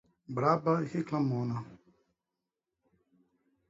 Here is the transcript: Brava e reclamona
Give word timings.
Brava 0.27 0.81
e 0.81 0.85
reclamona 0.87 1.63